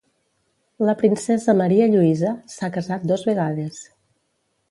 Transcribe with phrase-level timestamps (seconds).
[0.89, 3.79] La princesa Maria Lluïsa s'ha casat dos vegades.